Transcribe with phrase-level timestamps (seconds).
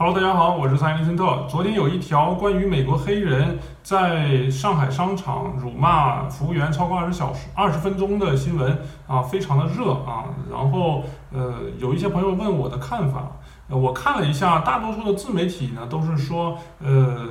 [0.00, 1.44] Hello，大家好，我是蔡林森特。
[1.50, 10.26] 昨天有一条关于美国黑人在上海商场辱骂服务员超过二十小时、二十分钟的新闻啊，非常的热啊。
[10.48, 13.32] 然后呃，有一些朋友问我的看法，
[13.68, 17.26] 呃我看了一下，大多数的自媒体呢都是说呃。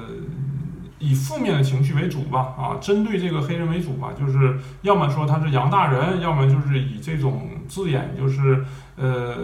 [1.00, 8.64] 以负面的情绪为主吧，啊，针对这个黑人为主吧，就是要么说他是洋大人，要么就是以这种字眼，就是
[8.96, 9.36] 呃，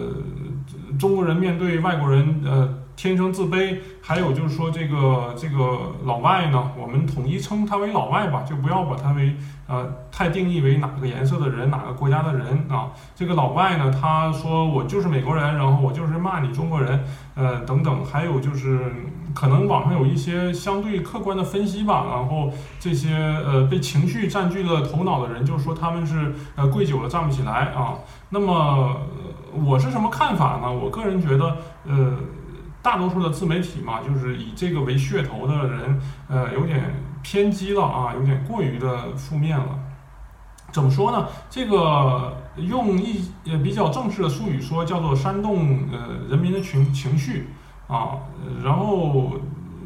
[0.98, 12.90] 中国人面对外国人，呃，天生自卑，还有就是说这个这个老外呢，我们统一称他为老外吧，就不要把他为呃太定义为哪个颜色的人，哪个国家的人啊。
[13.14, 18.92] 这个老外呢，他说我就是美国人，然后我就是骂你中国人，呃，等等，还有就是
[19.34, 27.98] 可能网上有一些相对客观的分析吧，然后这些呃被情绪占据了头脑的人，就说他们是呃跪久了站不起来啊。
[28.30, 28.96] 那么
[29.64, 30.72] 我是什么看法呢？
[30.72, 32.18] 我个人觉得，呃。
[32.84, 39.78] 大多数的自媒体嘛，就是以这个为噱头的人，呃，有点偏激了啊，有点过于的负面了。
[40.70, 41.26] 怎么说呢？
[41.48, 47.48] 这个用一呃比较正式的术语说，叫做煽动呃人民的情情绪
[47.88, 48.18] 啊。
[48.62, 49.32] 然后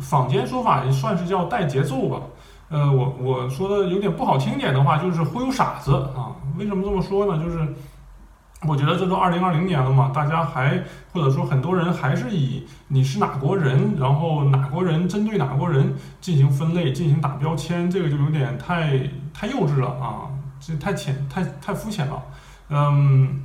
[0.00, 2.20] 坊间说法也算是叫带节奏吧。
[2.68, 6.34] 呃，我我说的有点不好听点的话，就是忽悠傻子啊。
[6.58, 7.40] 为什么这么说呢？
[7.40, 7.76] 就是。
[8.66, 18.98] 我觉得这都二零二零年了嘛，大家还或者说很多人还是以你是哪国人，然后哪国人针对哪国人进行分类、进行打标签，这个就有点太
[19.32, 20.26] 太幼稚了啊，
[20.58, 22.20] 这太浅、太太肤浅了。
[22.70, 23.42] 嗯，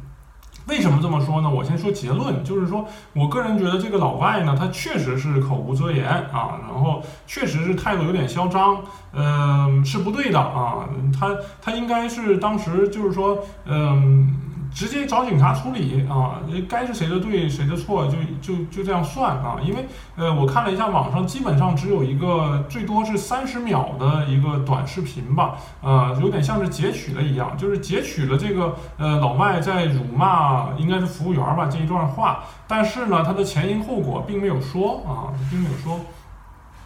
[0.68, 1.50] 为什么这么说呢？
[1.50, 8.82] 我先说结论，就是说我个人觉得这个老外呢，他确实是口无遮言啊，然后确实是态度有点嚣张，
[9.14, 14.50] 嗯，是不对的啊，他他应该是当时就是说，嗯。
[14.74, 36.00] 直接找警察处理啊，该是谁的对谁的错就就就这样算啊，因为呃我看了一下网上基本上只有一个最多是三十秒的一个短视频吧，呃有点像是截取了一样，就是截取了这个呃老外在辱骂应该是服务员吧这一段话，但是呢他的前因后果并没有说啊，并没有说。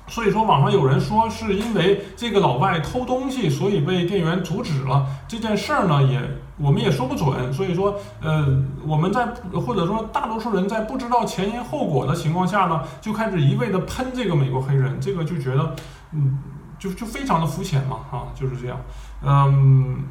[0.10, 5.06] 所以说，网上有人说是因为这个老外偷东西，所以被店员阻止了。
[5.28, 6.22] 这件事儿呢，也
[6.58, 7.54] 我们也说不准。
[7.54, 8.46] 所以说，呃，
[8.86, 9.26] 我们在
[9.66, 15.76] 或者说大多数人在不知道前因后果的情况下呢，就开始一味的喷这个美国黑人，这个就觉得，
[16.12, 16.40] 嗯，
[16.78, 18.78] 就就非常的肤浅嘛，哈，就是这样，
[19.24, 20.04] 嗯。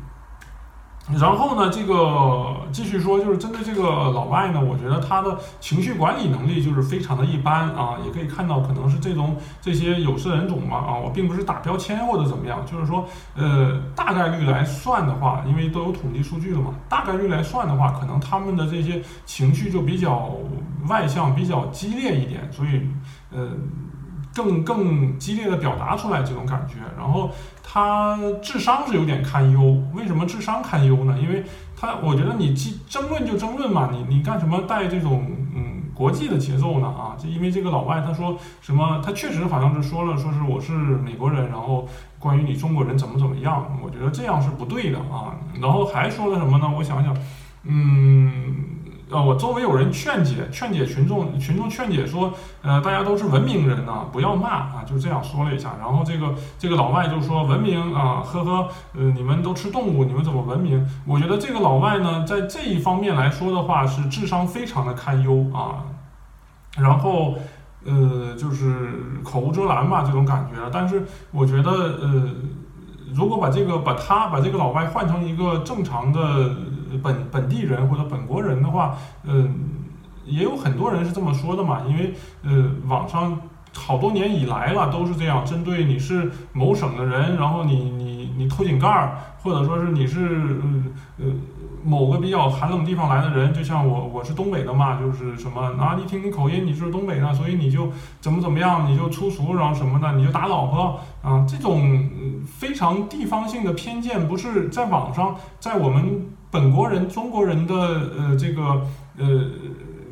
[1.14, 13.06] 然后呢，这个继续说，就是针对这个老外呢，我觉得他的情绪管理能力就是非常的一般啊，也可以看到可能是这种这些有色人种嘛啊，我并不是打标签或者怎么样，就是说，
[13.36, 20.32] 呃，大概率来算的话，因为都有统计数据了嘛，大概率来算的话，可能他们的这些情绪就比较
[20.88, 22.82] 外向，比较激烈一点，所以，
[23.30, 23.50] 呃。
[24.36, 27.30] 更更激烈的表达出来这种感觉，然后
[27.64, 29.82] 他智商是有点堪忧。
[29.94, 31.16] 为什么智商堪忧呢？
[31.18, 31.42] 因为
[31.74, 36.86] 他我觉得你争争论就争论嘛，你你干什么带这种嗯国际的节奏呢？
[36.86, 41.88] 啊，就因为这个老外他说什么，他确实好像是说了，说是我是美国人，然后
[42.18, 45.32] 关于你中国人怎么怎么样，我觉得这样是不对的啊。
[45.58, 46.70] 然后还说了什么呢？
[46.76, 47.16] 我想想，
[47.62, 48.75] 嗯。
[49.08, 55.74] 呃，我周围有人劝解，劝解群众，群众劝解说，呃，大家都是文明人呐，不要骂啊，就这样说了一下。
[55.78, 60.84] 然后这个这个老外就说文明啊，呵呵，呃，你们都吃动物，你们怎么文明？
[61.06, 65.86] 我觉得这个老外呢，在这一方面来说的话，是智商非常的堪忧啊。
[66.76, 67.36] 然后，
[67.84, 70.60] 呃，就是口无遮拦吧，这种感觉。
[70.72, 72.30] 但是我觉得，呃，
[73.14, 76.50] 如果把这个把他把这个老外换成一个正常的。
[77.02, 79.54] 本本地人或者本国人的话，嗯，
[80.24, 83.40] 也有很多人是这么说的嘛，因为呃，网上
[83.74, 90.60] 好多年以来了都是这样，针对你是某省的人，然后你你你偷井盖儿，或者说是你是
[91.18, 91.26] 呃
[91.86, 97.88] 某个比较寒冷地方来的人，就像我我是东北的嘛，就是什么啊，一听你口音你是东北的，所以你就
[98.20, 102.10] 怎么怎么样，你就粗俗，然后什么的，你就打老婆啊，这种
[102.46, 106.26] 非常地方性的偏见，不是在网上，在我们。
[106.48, 108.62] 本国人、中国人的呃这个
[109.18, 109.26] 呃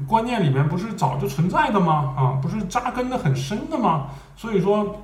[0.06, 2.12] 观念里面不是早就存在的吗？
[2.18, 4.08] 啊，不是扎根的很深的吗？
[4.36, 4.96] 所以说，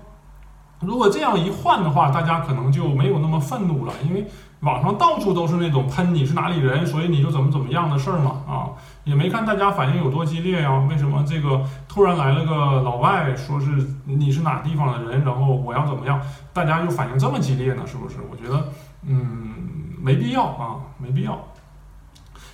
[0.80, 4.26] 如果这样一换的话，大家可能就没有那么愤怒了，因为
[4.60, 8.42] 网上到处都是那种喷你是哪里人，所以你就怎么怎么样的事儿嘛。
[8.46, 8.70] 啊，
[9.04, 10.86] 也没看大家反应有多激烈呀？
[10.90, 16.20] 为什么这个突然来了个老外，说是你是哪地方的人，然后我要怎么样，
[16.52, 17.82] 大家就反应这么激烈呢？
[17.86, 18.16] 是不是？
[18.30, 18.68] 我觉得，
[19.06, 19.54] 嗯。
[20.02, 21.38] 没必要啊，没必要。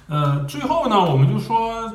[0.08, 1.88] 呃，最后呢，我们就说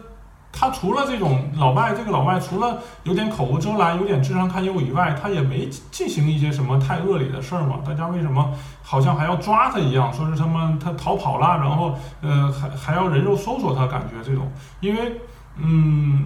[0.51, 7.79] 他除了这种老外，这个老外除了有点口无遮拦、有点智商堪忧以外，他也没进行一些什么太恶劣的事儿嘛。
[7.85, 8.53] 大家为什么
[8.83, 10.13] 好像还要抓他一样？
[10.13, 15.19] 说是他们他逃跑了，然后呃还还要人肉搜索他，感觉这种，因为
[15.57, 16.25] 嗯。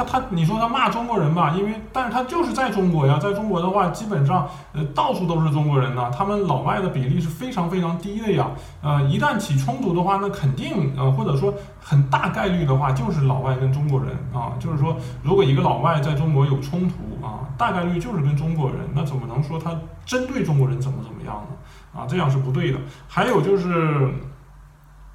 [0.00, 8.50] 他他，你说他骂中国人吧，因为，但是他就是在中国呀，在中国的话，基本上，呃，到处都是中国人呢，他们老外的比例是非常非常低的呀，
[8.82, 16.94] 呃，一旦起冲突的话，那肯定，呃，或者说很大概率的话，就是老外跟中国人啊，就是说，如果一个老外在中国有冲突
[17.24, 22.00] 啊，大概率就是跟中国人，那怎么能说他针对中国人怎么怎么样呢？
[22.00, 22.78] 啊，这样是不对的。
[23.06, 24.08] 还有就是，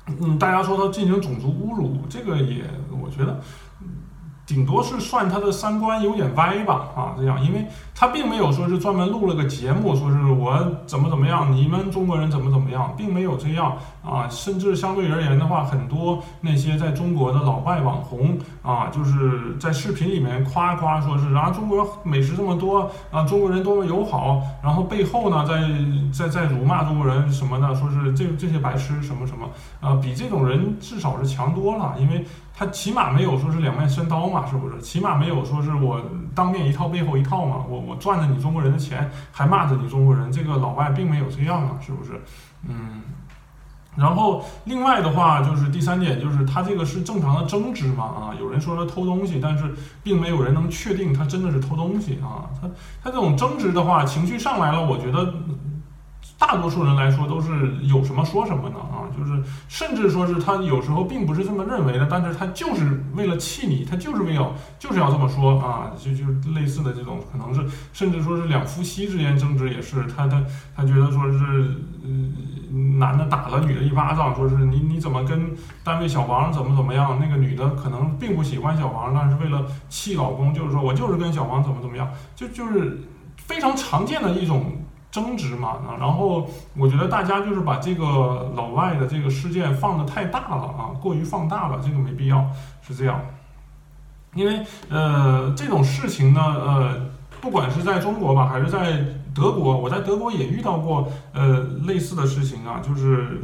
[0.07, 2.63] 嗯，大家说他进行种族侮辱，这个也，
[3.01, 3.39] 我觉得。
[4.45, 7.65] 顶多是算他的三观有点歪吧，啊，这样，因为
[7.95, 10.55] 他并没有说是专门录了个节目，说是我
[10.85, 25.59] 怎么怎么样，你们中国人怎么怎么样，并没有这样啊，甚至相对而言的话，很多那些在中国的老外网红啊，就是在视频里面夸夸说是啊，中国美食这么多啊，中国人多么友好，然后背后呢，在
[26.13, 29.49] 在在辱骂中国人什么的，说是这这些白痴什么什么
[29.81, 32.23] 啊，比这种人至少是强多了，因为。
[32.57, 34.79] 他起码没有说是两面三刀嘛，是不是？
[34.81, 36.01] 起码没有说是我
[36.33, 42.21] 当面一套背后一套嘛，我我赚着你中国人的钱，还骂着你中国人，这个老外并没有这样啊，是不是？
[42.67, 43.01] 嗯，
[43.97, 52.69] 然后另外的话就是第三点，就是他这个是正常的争执嘛啊，有人说他偷东西，但是并没有人能确定他真的是偷东西啊，他
[53.03, 55.33] 他这种争执的话，情绪上来了，我觉得。
[56.37, 70.43] 大多数人来说都是有什么说什么呢啊，就是甚至说是他有时候并不是这么认为的，但是他就是为了气你，他就是为了就是要这么说啊，就就类似的这种可能是，甚至说是两夫妻之间争执也是，他他
[70.75, 71.73] 他觉得说是，
[72.99, 75.55] 男的打了女的一巴掌，说是你你怎么跟
[75.85, 83.01] 单位小王怎么怎么样，那个女的可能并不喜欢小王，但是为了气老公，就是说我就是跟小王怎么怎么样，就就是
[83.37, 84.81] 非常常见的一种。
[85.15, 86.45] 争执嘛，然后
[86.75, 92.45] 我觉得大家就是把这个老外的这个事件放的太大了啊，过于放大了，这个没必要
[92.81, 93.21] 是这样。
[94.33, 94.59] 因为
[94.89, 97.01] 呃这种事情呢，呃
[97.39, 103.41] 不管是在中国吧，还是在德国，我在德国也遇到过呃类似的事情啊，就是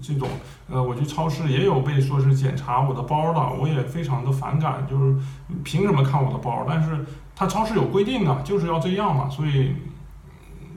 [0.00, 0.26] 这种
[0.70, 5.14] 呃我去超市也有被说是检查我的包的，我也非常的反感，就是
[5.62, 6.64] 凭什么看我的包？
[6.66, 7.04] 但是
[7.36, 9.74] 他超市有规定啊，就是要这样嘛，所以。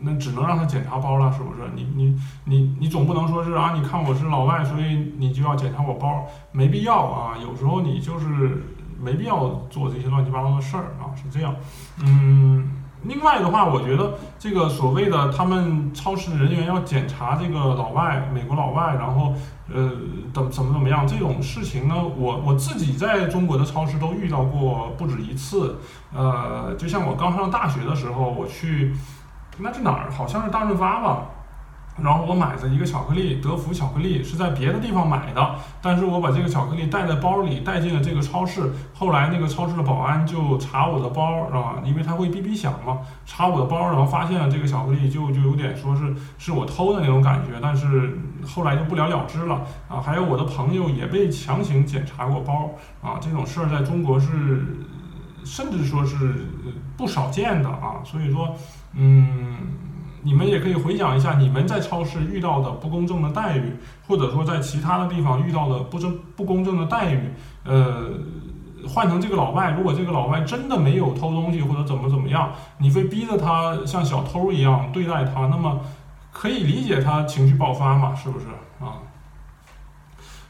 [0.05, 1.61] 那只能让他检查包了，是不是？
[1.73, 3.73] 你你你你总不能说是啊？
[3.73, 7.35] 你看我是老外，所以你就要检查我包，没必要啊。
[7.41, 8.63] 有时候你就是
[9.00, 11.55] 没必要做这些乱七八糟的事儿啊，是这样。
[12.03, 12.69] 嗯，
[13.03, 19.33] 另外的话，我觉得这个所谓的他们超市人员要检查这个老外，美国老外，然后
[19.73, 19.91] 呃
[20.33, 21.95] 怎怎么怎么样这种事情呢？
[21.95, 25.79] 我我自己在中国的超市都遇到过不止一次。
[26.13, 28.94] 呃，就像我刚上大学的时候，我去。
[29.57, 30.11] 那是哪儿？
[30.11, 31.25] 好像是大润发吧。
[32.01, 38.67] 然后我买的一个巧克力，德芙巧克力是在别的地方买的，但是我把这个巧克力带在包里，带进了这个超市。
[38.95, 41.75] 后来那个超市的保安就查我的包，啊？
[41.85, 42.97] 因为他会哔哔响嘛，
[43.27, 47.59] 查我的包，然后发现了这个巧克力，就就有点说是是我偷的那种感觉。
[47.61, 50.01] 但是后来就不了了之了啊。
[50.01, 52.71] 还有我的朋友也被强行检查过包
[53.03, 54.65] 啊，这种事儿在中国是
[55.45, 56.47] 甚至说是
[56.97, 58.01] 不少见的啊。
[58.04, 58.56] 所以说。
[58.95, 59.57] 嗯，
[60.21, 63.76] 你们也可以回想一下，你们在超市遇到的不公正的待遇，
[64.07, 67.33] 或者说在其他的地方遇到的不正不公正的待遇，
[67.64, 68.12] 呃，
[68.88, 75.81] 换成这个老外，如果这个老外真的没有偷东西或者怎么怎么样，你会逼着他像小偷一样对待他，那么
[76.31, 78.45] 可以理解他情绪爆发嘛，是不是
[78.80, 79.02] 啊？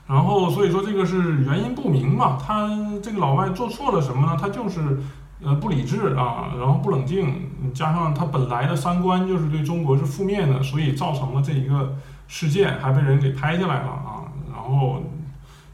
[0.06, 2.70] 然后所以说这个是原因不明嘛，他
[3.02, 4.38] 这个老外做错了什么呢？
[4.38, 5.00] 他就是。
[5.44, 11.96] 呃，不理智啊，然后不冷静，加上他本来的三观就是对中国是负面的，所以造成了这一个
[12.28, 14.24] 事件，还被人给拍下来了啊。
[14.52, 15.04] 然后，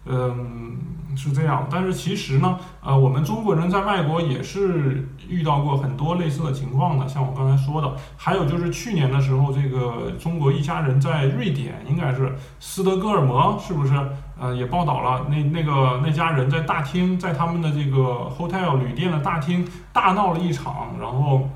[0.06, 0.78] 嗯，
[1.20, 1.68] 是这样。
[1.70, 13.94] 但是其实呢，呃，我们中国人在外国也是遇到过很多类似的情况的，像我刚才说的，还有就是去年的时候，这个中国一家人在瑞典，应该是斯德哥尔摩，是不是？
[14.42, 21.50] 呃，也报道了，那那个那家人在大厅，在他们的这个 hotel 旅店的大厅大闹了一场，然后，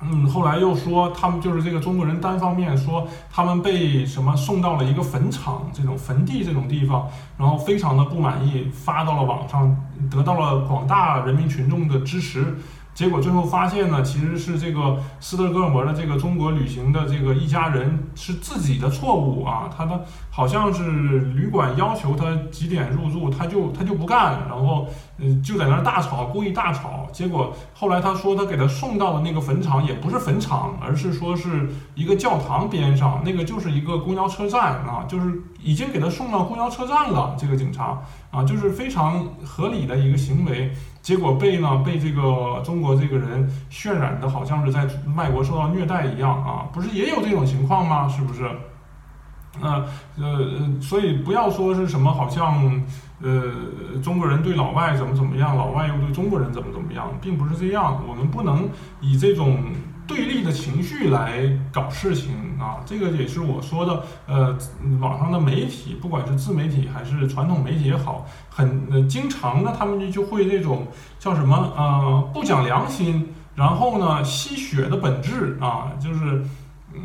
[0.00, 9.74] 嗯，后来又说他们就是这个中国人单方面说他们被什么送到了一个坟场这种坟地这种地方，然后非常的不满意，发到了网上，
[10.10, 12.56] 得到了广大人民群众的支持。
[12.92, 20.02] 结果最后发现呢，其实是这个斯德哥尔摩的这个中国旅行的这个一家人是自己的错误啊，他的
[20.36, 20.82] 好像是
[21.34, 27.08] 旅馆要求他几点入住，他就他就不干，然后嗯就在那儿大吵，故意大吵。
[27.10, 37.34] 结果后来他说他给他送到的那个坟场也不是坟场，而是说是一个教堂边上，那个就是一个公交车站啊，就是已经给他送到公交车站了。
[37.38, 37.98] 这个警察
[38.30, 40.70] 啊，就是非常合理的一个行为。
[41.00, 48.06] 结果被呢被这个中国这个人渲染的好像是在外国受到虐待一样啊，不是也有这种情况吗？
[48.06, 48.50] 是不是？
[49.60, 49.84] 呃
[50.18, 52.82] 呃，所以不要说是什么好像
[53.22, 53.42] 呃
[54.02, 58.02] 中国人对老外怎么怎么样，老外又对中国人怎么怎么样，并不是这样。
[58.08, 58.68] 我们不能
[59.00, 59.58] 以这种。
[60.08, 64.04] 对立的情绪来搞事情啊，这个也是我说的。
[64.28, 64.56] 呃，
[65.00, 70.86] 网上的媒体，不管是自媒体还是传统媒体也好，很呃经常呢，他们就就会这种
[71.18, 76.40] 叫什么呃不讲良心，然后呢吸血的本质啊，就是。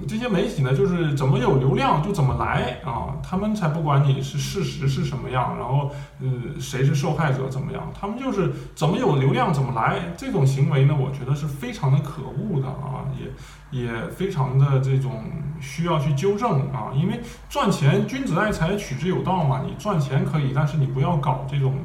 [0.08, 6.28] 这些媒体呢，就是怎么有流量就怎么来啊，他们才不管你是事实是什么样，然后呃
[6.60, 10.14] 谁是受害者怎么样，他们就是怎么有流量怎么来。
[10.18, 13.06] 这种行为呢，我觉得是非常的可恶的啊，
[13.72, 15.24] 也也非常的这种
[15.60, 21.76] 需要去纠正啊，因为赚钱君子爱财取之有道嘛，你赚钱可以，但是你不要搞这种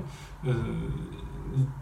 [0.45, 0.55] 呃。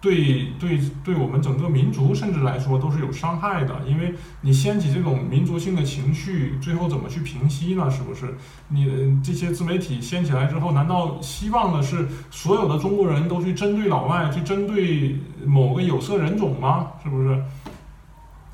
[0.01, 7.91] 对对，对我们整个民族甚至来说都是有伤害的，因为你掀起这种民族性的情绪，最后怎么去平息呢？
[7.91, 8.35] 是不是？
[8.69, 16.89] 你这些自媒体掀起来之后，难道希望的是所有的中国人都去针对老外，去针对某个有色人种吗？
[17.03, 17.43] 是不是？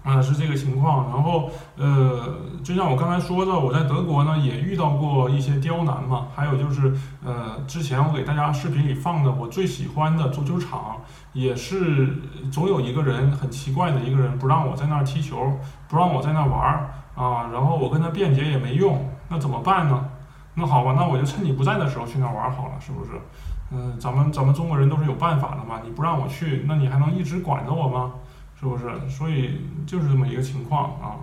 [0.02, 1.08] 啊，是这个情况。
[1.10, 6.28] 然后，呃，就像我刚才说的，我在德国呢也遇到过一些刁难嘛。
[6.34, 10.96] 还有就是，呃，之前我给大家视频里放的我最喜欢的足球场，
[11.32, 12.16] 也是
[12.50, 17.50] 总有一个人很奇怪的一个人不让我在那儿踢球，不让我在那儿玩儿啊。
[17.52, 20.06] 然后我跟他辩解也没用，那怎么办呢？
[20.54, 23.12] 那好吧，那我就趁你不在的时候去那儿玩好了，是不是？
[23.72, 25.80] 嗯，咱们咱们中国人都是有办法的嘛。
[25.84, 28.12] 你不让我去，那你还能一直管着我吗？
[28.60, 28.84] 是不是？
[29.08, 31.16] 所以就是这么一个情况啊。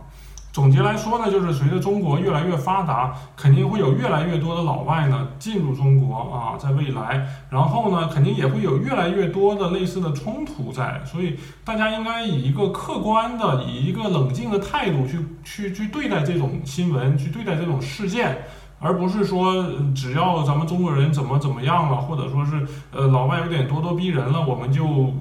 [0.54, 11.00] 总结来说呢，就是随着中国越来越发达，肯定会有越来越多的老外呢进入中国啊，在未来，然后呢，肯定也会有越来越多的类似的冲突在。
[11.06, 18.40] 所以大家应该以一个客观的、以一个冷静的态度去去去对待这种新闻，去对待这种事件，
[18.80, 19.64] 而不是说
[19.94, 25.14] 只要咱们中国人怎么怎么样了，或者说是呃老外有点咄咄逼人了，我们就。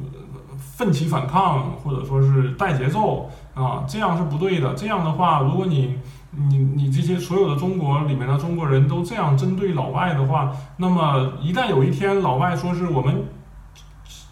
[0.77, 4.75] 奋起反抗，或者说是带节奏啊，这样是不对的。
[4.75, 5.99] 这样的话，如果你
[6.33, 13.25] 你你这些所有的中国里面的中国人都这样针对老外的话，那么一旦有一天老外说是我们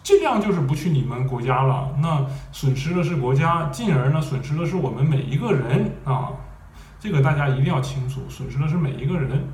[0.03, 6.29] 尽量就是不去你们国家了，那损失的是国家，进而呢损失的是我们每一个人啊。
[6.99, 9.49] 这个大家一定要清楚，损失的是每一个人。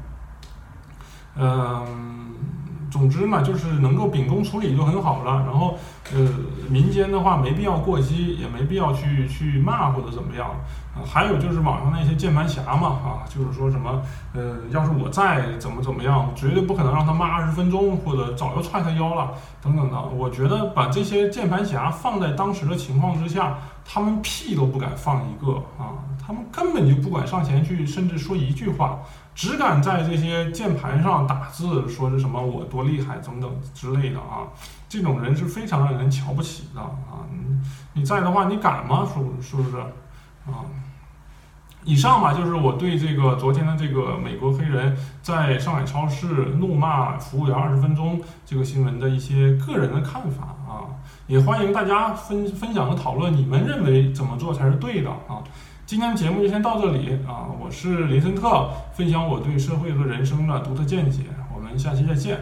[1.37, 2.20] 嗯。
[2.91, 5.43] 总之嘛，就是能够秉公处理就很好了。
[5.45, 5.75] 然后，
[6.13, 6.29] 呃，
[6.69, 10.49] 民间的话没必要过激，也没必要去去骂或者怎么样。
[10.93, 14.01] 啊，还有就是网上那些键盘侠嘛，啊，就是说什么，
[14.33, 19.31] 呃，要是我在怎么怎么样，绝对不可能让他骂二十分钟，或者早就踹他腰了，
[19.61, 20.01] 等等的。
[20.01, 23.55] 我觉得把这些键盘侠放在当时的情况之下，
[23.85, 25.95] 他们屁都不敢放一个啊，
[26.31, 28.99] 他们根本就不敢上前去，甚至说一句话。
[29.35, 34.47] 只敢在这些键盘上打字，说是什么我多厉害等等之类的啊，
[34.87, 37.23] 这种人是非常让人瞧不起的啊！
[37.93, 39.05] 你在的话，你敢吗？
[39.05, 39.77] 是是不是
[40.45, 40.67] 啊？
[41.83, 46.27] 以上吧，就是我对这个昨天的这个美国黑人在上海超市
[46.59, 50.91] 怒骂服务员二十分钟这个新闻的一些个人的看法啊，
[51.27, 55.41] 也欢迎大家分分享和讨论，你们认为怎么做才是对的啊？
[55.91, 57.51] 今天的节目就先到这里啊！
[57.61, 61.23] 我是林森特，分享我对社会和人生的独特见解。
[61.53, 62.39] 我们下期再见。